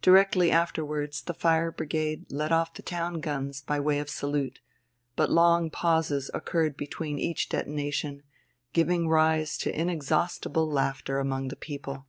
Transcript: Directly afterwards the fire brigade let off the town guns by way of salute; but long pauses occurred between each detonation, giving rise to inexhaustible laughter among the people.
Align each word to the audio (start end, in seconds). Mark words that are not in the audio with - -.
Directly 0.00 0.52
afterwards 0.52 1.22
the 1.22 1.34
fire 1.34 1.72
brigade 1.72 2.26
let 2.30 2.52
off 2.52 2.74
the 2.74 2.82
town 2.82 3.18
guns 3.20 3.62
by 3.62 3.80
way 3.80 3.98
of 3.98 4.08
salute; 4.08 4.60
but 5.16 5.28
long 5.28 5.70
pauses 5.70 6.30
occurred 6.32 6.76
between 6.76 7.18
each 7.18 7.48
detonation, 7.48 8.22
giving 8.72 9.08
rise 9.08 9.58
to 9.58 9.76
inexhaustible 9.76 10.70
laughter 10.70 11.18
among 11.18 11.48
the 11.48 11.56
people. 11.56 12.06